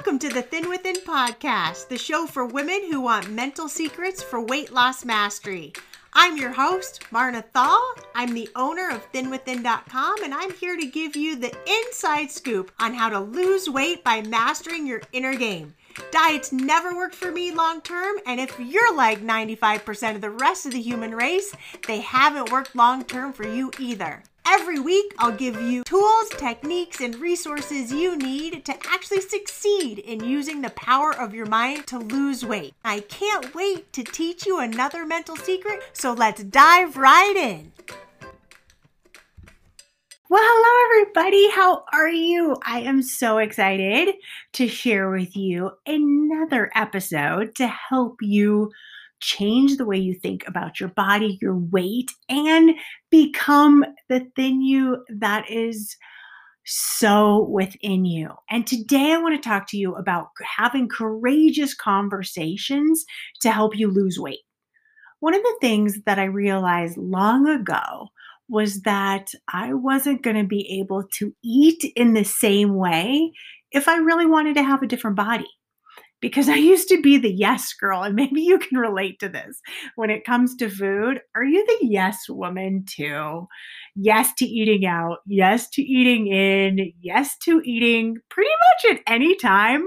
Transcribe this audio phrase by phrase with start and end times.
[0.00, 4.40] Welcome to the Thin Within podcast, the show for women who want mental secrets for
[4.40, 5.74] weight loss mastery.
[6.14, 7.92] I'm your host, Marna Thall.
[8.14, 12.94] I'm the owner of thinwithin.com, and I'm here to give you the inside scoop on
[12.94, 15.74] how to lose weight by mastering your inner game.
[16.10, 20.64] Diets never worked for me long term, and if you're like 95% of the rest
[20.64, 21.54] of the human race,
[21.86, 24.22] they haven't worked long term for you either.
[24.52, 30.24] Every week, I'll give you tools, techniques, and resources you need to actually succeed in
[30.24, 32.74] using the power of your mind to lose weight.
[32.84, 37.70] I can't wait to teach you another mental secret, so let's dive right in.
[40.28, 41.48] Well, hello, everybody.
[41.50, 42.56] How are you?
[42.66, 44.16] I am so excited
[44.54, 48.72] to share with you another episode to help you
[49.20, 52.72] change the way you think about your body, your weight, and
[53.10, 55.96] become the thin you that is
[56.64, 58.30] so within you.
[58.50, 63.04] And today I want to talk to you about having courageous conversations
[63.40, 64.40] to help you lose weight.
[65.20, 68.08] One of the things that I realized long ago
[68.48, 73.32] was that I wasn't going to be able to eat in the same way
[73.70, 75.46] if I really wanted to have a different body
[76.20, 79.60] because I used to be the yes girl, and maybe you can relate to this
[79.96, 81.20] when it comes to food.
[81.34, 83.48] Are you the yes woman too?
[83.96, 89.36] Yes to eating out, yes to eating in, yes to eating pretty much at any
[89.36, 89.84] time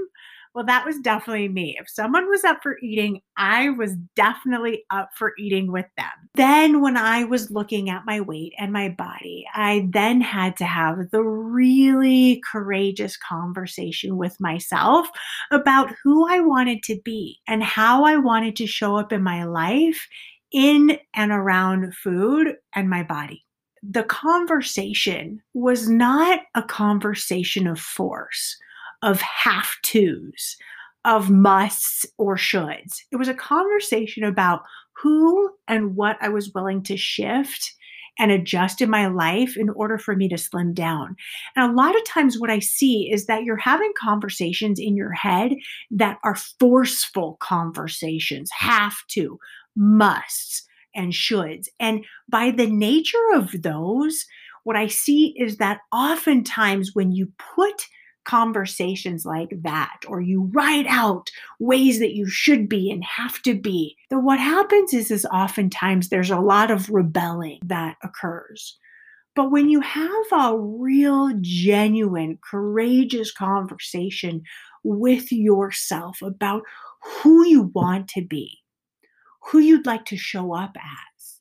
[0.53, 1.75] well, that was definitely me.
[1.79, 6.11] If someone was up for eating, I was definitely up for eating with them.
[6.35, 10.65] Then, when I was looking at my weight and my body, I then had to
[10.65, 15.07] have the really courageous conversation with myself
[15.51, 19.45] about who I wanted to be and how I wanted to show up in my
[19.45, 20.07] life
[20.51, 23.43] in and around food and my body
[23.85, 28.57] the conversation was not a conversation of force
[29.03, 30.55] of have tos,
[31.05, 33.01] of musts or shoulds.
[33.11, 34.61] It was a conversation about
[35.01, 37.75] who and what I was willing to shift
[38.19, 41.15] and adjust in my life in order for me to slim down.
[41.55, 45.11] And a lot of times, what I see is that you're having conversations in your
[45.11, 45.53] head
[45.91, 49.39] that are forceful conversations, have to,
[49.75, 50.63] musts,
[50.95, 51.67] and shoulds.
[51.79, 54.25] And by the nature of those,
[54.63, 57.87] what I see is that oftentimes when you put
[58.25, 61.29] conversations like that, or you write out
[61.59, 66.09] ways that you should be and have to be, then what happens is, is oftentimes
[66.09, 68.77] there's a lot of rebelling that occurs.
[69.35, 74.43] But when you have a real, genuine, courageous conversation
[74.83, 76.63] with yourself about
[77.01, 78.59] who you want to be,
[79.41, 81.39] who you'd like to show up as,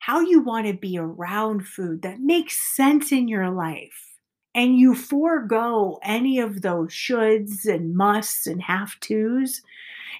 [0.00, 4.13] how you want to be around food that makes sense in your life,
[4.54, 9.60] and you forego any of those shoulds and musts and have tos,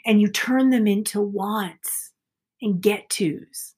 [0.04, 2.12] and you turn them into wants
[2.60, 3.74] and get tos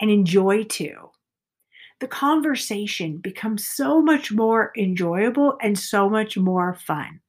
[0.00, 1.10] and enjoy to,
[2.00, 7.20] the conversation becomes so much more enjoyable and so much more fun.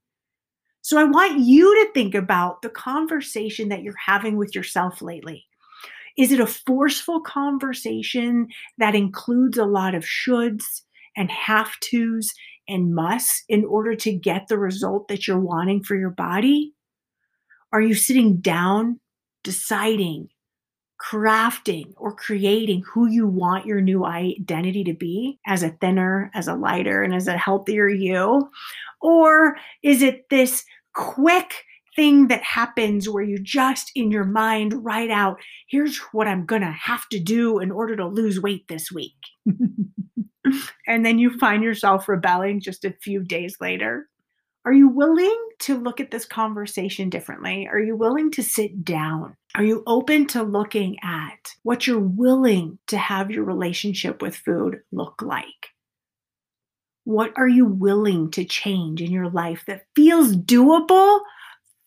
[0.81, 5.45] So, I want you to think about the conversation that you're having with yourself lately.
[6.17, 8.47] Is it a forceful conversation
[8.79, 10.81] that includes a lot of shoulds
[11.15, 12.31] and have tos
[12.67, 16.73] and musts in order to get the result that you're wanting for your body?
[17.71, 18.99] Are you sitting down,
[19.43, 20.29] deciding,
[21.01, 26.47] crafting, or creating who you want your new identity to be as a thinner, as
[26.47, 28.49] a lighter, and as a healthier you?
[29.01, 30.63] Or is it this
[30.93, 31.63] quick,
[31.95, 36.71] thing that happens where you just in your mind write out, here's what I'm gonna
[36.71, 39.15] have to do in order to lose weight this week.
[40.87, 44.07] and then you find yourself rebelling just a few days later?
[44.65, 47.67] Are you willing to look at this conversation differently?
[47.67, 49.35] Are you willing to sit down?
[49.55, 54.79] Are you open to looking at what you're willing to have your relationship with food
[54.91, 55.47] look like?
[57.03, 61.19] What are you willing to change in your life that feels doable,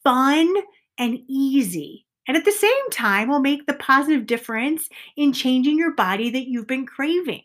[0.05, 0.55] fun,
[0.99, 2.06] and easy?
[2.29, 6.49] And at the same time, will make the positive difference in changing your body that
[6.49, 7.43] you've been craving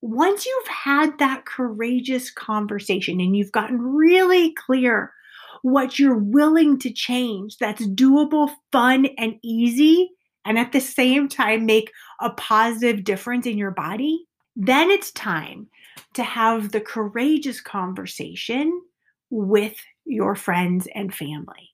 [0.00, 5.12] once you've had that courageous conversation and you've gotten really clear
[5.62, 10.10] what you're willing to change that's doable, fun, and easy,
[10.44, 11.90] and at the same time make
[12.20, 14.24] a positive difference in your body,
[14.54, 15.66] then it's time
[16.14, 18.80] to have the courageous conversation
[19.30, 19.74] with
[20.04, 21.70] your friends and family.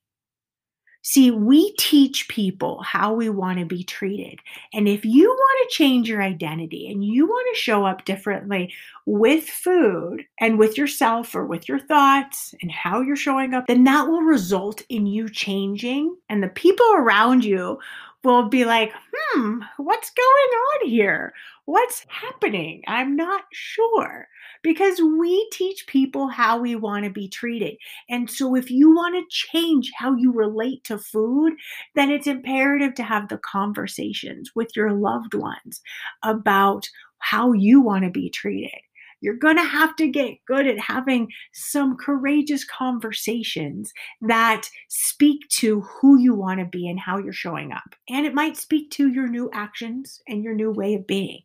[1.07, 4.41] See, we teach people how we want to be treated.
[4.73, 8.73] And if you want to change your identity and you want to show up differently
[9.05, 13.85] with food and with yourself or with your thoughts and how you're showing up, then
[13.85, 16.17] that will result in you changing.
[16.31, 17.79] And the people around you
[18.25, 21.33] will be like, hmm, what's going on here?
[21.67, 22.83] What's happening?
[22.87, 24.29] I'm not sure
[24.63, 27.77] because we teach people how we want to be treated.
[28.09, 31.55] And so, if you want to change how you relate to food,
[31.95, 35.81] then it's imperative to have the conversations with your loved ones
[36.23, 36.89] about
[37.19, 38.81] how you want to be treated.
[39.25, 43.91] You're going to have to get good at having some courageous conversations
[44.21, 47.95] that speak to who you want to be and how you're showing up.
[48.11, 51.41] And it might speak to your new actions and your new way of being.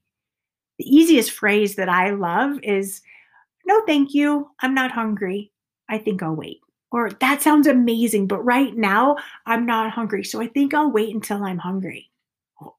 [0.78, 3.02] The easiest phrase that I love is,
[3.66, 4.50] No, thank you.
[4.60, 5.54] I'm not hungry.
[5.88, 6.60] I think I'll wait.
[6.92, 9.16] Or that sounds amazing, but right now
[9.46, 10.26] I'm not hungry.
[10.26, 12.10] So I think I'll wait until I'm hungry.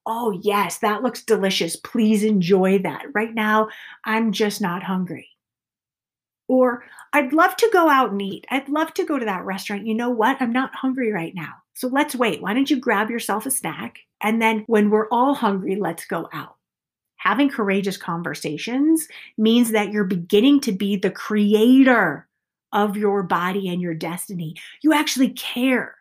[0.05, 1.75] Oh, yes, that looks delicious.
[1.75, 3.05] Please enjoy that.
[3.13, 3.69] Right now,
[4.05, 5.29] I'm just not hungry.
[6.47, 6.83] Or
[7.13, 8.45] I'd love to go out and eat.
[8.49, 9.87] I'd love to go to that restaurant.
[9.87, 10.37] You know what?
[10.41, 11.53] I'm not hungry right now.
[11.73, 12.41] So let's wait.
[12.41, 13.99] Why don't you grab yourself a snack?
[14.21, 16.55] And then when we're all hungry, let's go out
[17.21, 19.07] having courageous conversations
[19.37, 22.27] means that you're beginning to be the creator
[22.73, 24.55] of your body and your destiny.
[24.81, 25.95] You actually care.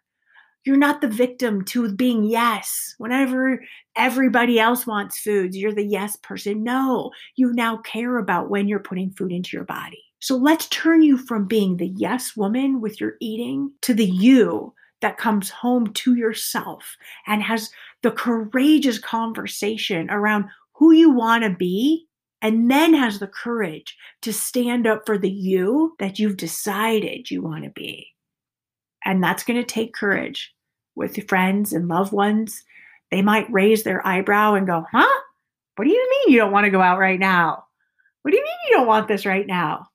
[0.65, 2.95] You're not the victim to being yes.
[2.99, 3.63] Whenever
[3.97, 6.63] everybody else wants foods, you're the yes person.
[6.63, 10.03] No, you now care about when you're putting food into your body.
[10.21, 14.75] So let's turn you from being the yes woman with your eating to the you
[15.01, 16.97] that comes home to yourself
[17.27, 17.71] and has
[18.03, 22.07] the courageous conversation around who you want to be
[22.43, 27.43] and then has the courage to stand up for the you that you've decided you
[27.43, 28.09] want to be.
[29.05, 30.55] And that's going to take courage
[30.95, 32.65] with friends and loved ones.
[33.11, 35.21] They might raise their eyebrow and go, Huh?
[35.77, 37.65] What do you mean you don't want to go out right now?
[38.23, 39.87] What do you mean you don't want this right now?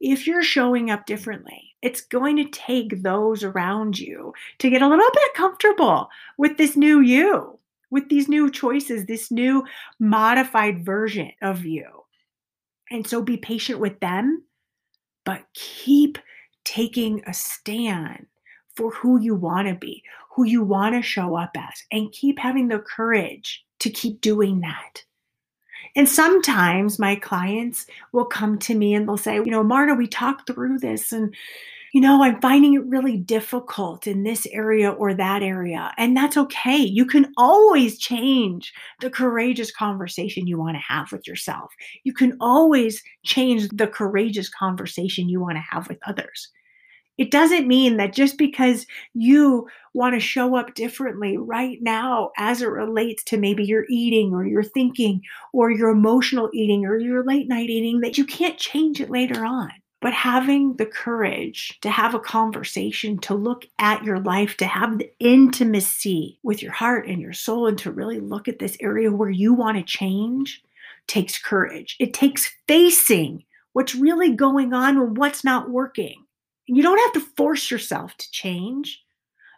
[0.00, 4.88] If you're showing up differently, it's going to take those around you to get a
[4.88, 7.58] little bit comfortable with this new you
[7.92, 9.64] with these new choices, this new
[10.00, 11.84] modified version of you.
[12.90, 14.44] And so be patient with them,
[15.24, 16.18] but keep
[16.64, 18.26] taking a stand
[18.76, 20.02] for who you want to be,
[20.34, 24.60] who you want to show up as, and keep having the courage to keep doing
[24.60, 25.04] that.
[25.94, 30.06] And sometimes my clients will come to me and they'll say, you know, Marna, we
[30.06, 31.34] talked through this and
[31.92, 35.92] you know, I'm finding it really difficult in this area or that area.
[35.98, 36.78] And that's okay.
[36.78, 41.70] You can always change the courageous conversation you want to have with yourself.
[42.04, 46.48] You can always change the courageous conversation you want to have with others.
[47.18, 52.62] It doesn't mean that just because you want to show up differently right now as
[52.62, 55.22] it relates to maybe your eating or your thinking
[55.52, 59.44] or your emotional eating or your late night eating, that you can't change it later
[59.44, 59.70] on.
[60.00, 64.98] But having the courage to have a conversation, to look at your life, to have
[64.98, 69.12] the intimacy with your heart and your soul, and to really look at this area
[69.12, 70.60] where you want to change
[71.06, 71.96] takes courage.
[72.00, 73.44] It takes facing
[73.74, 76.21] what's really going on and what's not working.
[76.74, 79.02] You don't have to force yourself to change.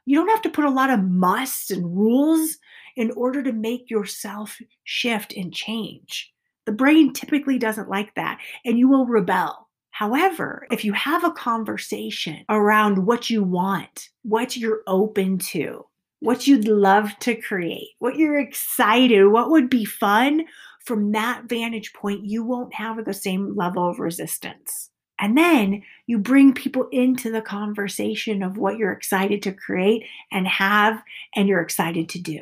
[0.04, 2.58] You don't have to put a lot of musts and rules
[2.96, 6.32] in order to make yourself shift and change.
[6.66, 9.68] The brain typically doesn't like that, and you will rebel.
[9.90, 15.86] However, if you have a conversation around what you want, what you're open to,
[16.18, 20.46] what you'd love to create, what you're excited, what would be fun,
[20.84, 24.90] from that vantage point, you won't have the same level of resistance.
[25.20, 30.46] And then you bring people into the conversation of what you're excited to create and
[30.46, 31.02] have
[31.34, 32.40] and you're excited to do.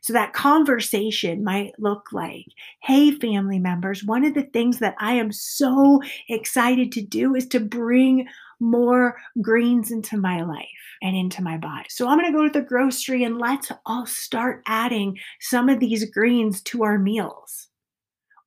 [0.00, 2.46] So that conversation might look like,
[2.82, 7.46] hey, family members, one of the things that I am so excited to do is
[7.48, 8.28] to bring
[8.60, 10.66] more greens into my life
[11.02, 11.86] and into my body.
[11.88, 15.80] So I'm going to go to the grocery and let's all start adding some of
[15.80, 17.68] these greens to our meals.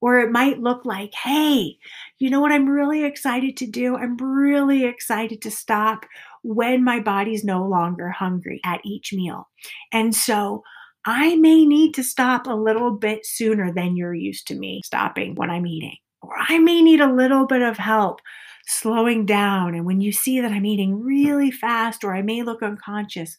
[0.01, 1.77] Or it might look like, hey,
[2.17, 3.95] you know what I'm really excited to do?
[3.95, 6.05] I'm really excited to stop
[6.43, 9.47] when my body's no longer hungry at each meal.
[9.91, 10.63] And so
[11.05, 15.35] I may need to stop a little bit sooner than you're used to me stopping
[15.35, 15.97] when I'm eating.
[16.21, 18.21] Or I may need a little bit of help
[18.67, 19.73] slowing down.
[19.75, 23.37] And when you see that I'm eating really fast or I may look unconscious,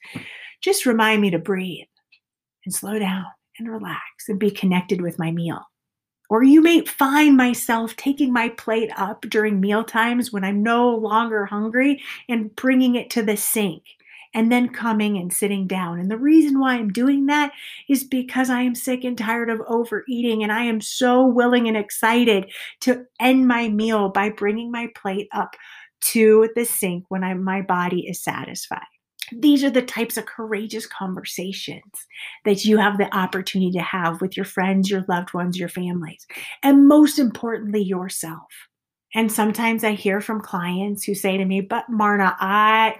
[0.60, 1.86] just remind me to breathe
[2.64, 3.26] and slow down
[3.58, 5.62] and relax and be connected with my meal.
[6.32, 10.88] Or you may find myself taking my plate up during meal times when I'm no
[10.88, 13.82] longer hungry and bringing it to the sink
[14.32, 16.00] and then coming and sitting down.
[16.00, 17.52] And the reason why I'm doing that
[17.86, 20.42] is because I am sick and tired of overeating.
[20.42, 25.28] And I am so willing and excited to end my meal by bringing my plate
[25.34, 25.54] up
[26.12, 28.80] to the sink when I, my body is satisfied.
[29.30, 31.92] These are the types of courageous conversations
[32.44, 36.26] that you have the opportunity to have with your friends, your loved ones, your families,
[36.62, 38.48] and most importantly, yourself.
[39.14, 42.96] And sometimes I hear from clients who say to me, But Marna, I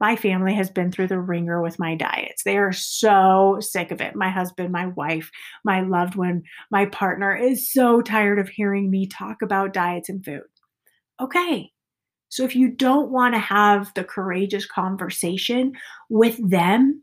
[0.00, 2.42] my family has been through the ringer with my diets.
[2.42, 4.16] They are so sick of it.
[4.16, 5.30] My husband, my wife,
[5.64, 10.24] my loved one, my partner is so tired of hearing me talk about diets and
[10.24, 10.42] food.
[11.20, 11.70] Okay.
[12.34, 15.72] So if you don't want to have the courageous conversation
[16.08, 17.00] with them,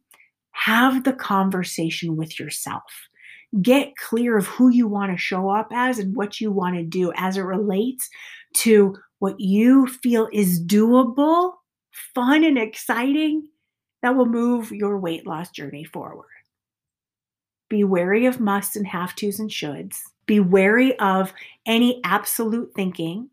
[0.52, 2.84] have the conversation with yourself.
[3.62, 6.84] Get clear of who you want to show up as and what you want to
[6.84, 8.10] do as it relates
[8.56, 11.54] to what you feel is doable
[12.14, 13.48] fun and exciting
[14.02, 16.28] that will move your weight loss journey forward.
[17.70, 19.96] Be wary of musts and have tos and shoulds.
[20.26, 21.32] Be wary of
[21.66, 23.30] any absolute thinking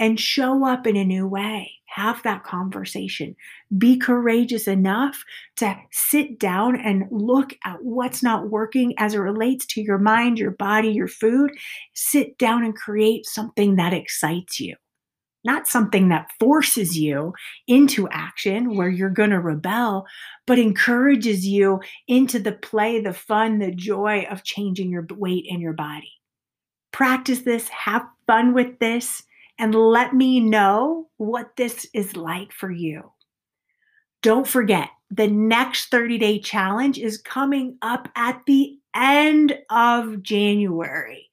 [0.00, 1.70] and show up in a new way.
[1.86, 3.36] Have that conversation.
[3.76, 5.22] Be courageous enough
[5.56, 10.38] to sit down and look at what's not working as it relates to your mind,
[10.38, 11.52] your body, your food.
[11.94, 14.74] Sit down and create something that excites you
[15.44, 17.32] not something that forces you
[17.66, 20.06] into action where you're going to rebel,
[20.46, 25.60] but encourages you into the play, the fun, the joy of changing your weight and
[25.60, 26.12] your body.
[26.92, 29.22] Practice this, have fun with this,
[29.60, 33.12] and let me know what this is like for you.
[34.22, 41.28] Don't forget, the next 30 day challenge is coming up at the end of January.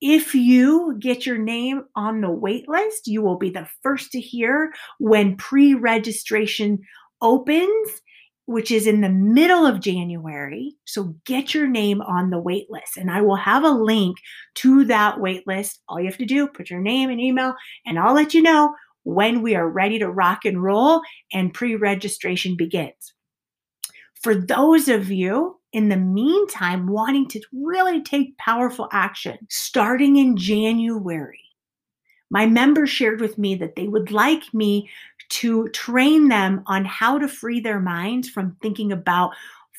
[0.00, 4.20] If you get your name on the wait list, you will be the first to
[4.20, 6.78] hear when pre registration
[7.20, 8.00] opens,
[8.48, 10.74] which is in the middle of January.
[10.86, 14.16] So get your name on the wait list, and I will have a link
[14.54, 15.80] to that wait list.
[15.86, 18.74] All you have to do, put your name and email, and I'll let you know
[19.02, 23.12] when we are ready to rock and roll and pre registration begins.
[24.14, 30.38] For those of you in the meantime wanting to really take powerful action starting in
[30.38, 31.44] January.
[32.30, 34.88] My members shared with me that they would like me
[35.30, 39.34] to train them on how to free their minds from thinking about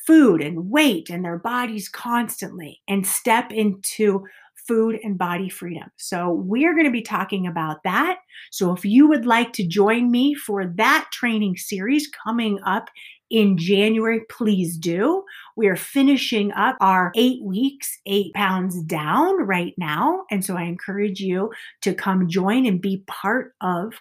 [0.06, 5.90] food and weight and their bodies constantly and step into food and body freedom.
[5.96, 8.18] So, we're going to be talking about that.
[8.50, 12.88] So, if you would like to join me for that training series coming up
[13.30, 15.24] in January, please do.
[15.56, 20.24] We are finishing up our eight weeks, eight pounds down right now.
[20.30, 21.52] And so I encourage you
[21.82, 23.94] to come join and be part of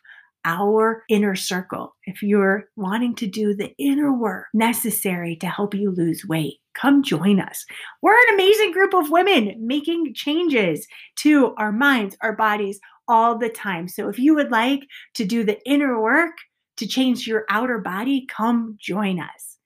[0.46, 1.96] our inner circle.
[2.06, 7.04] If you're wanting to do the inner work necessary to help you lose weight, come
[7.04, 7.66] join us.
[8.02, 13.50] We're an amazing group of women making changes to our minds, our bodies all the
[13.50, 13.88] time.
[13.88, 14.82] So if you would like
[15.16, 16.34] to do the inner work,
[16.78, 19.58] to change your outer body, come join us.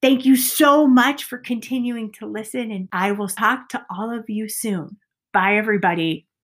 [0.00, 4.28] Thank you so much for continuing to listen, and I will talk to all of
[4.28, 4.96] you soon.
[5.32, 6.27] Bye, everybody.